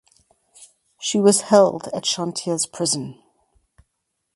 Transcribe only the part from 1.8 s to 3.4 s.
at Chantiers prison.